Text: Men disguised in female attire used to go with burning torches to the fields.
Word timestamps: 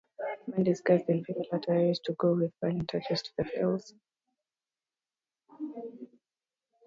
Men 0.47 0.63
disguised 0.63 1.07
in 1.09 1.23
female 1.23 1.45
attire 1.51 1.85
used 1.85 2.05
to 2.05 2.13
go 2.13 2.33
with 2.33 2.59
burning 2.59 2.87
torches 2.87 3.21
to 3.21 3.31
the 3.37 3.43
fields. 3.43 3.93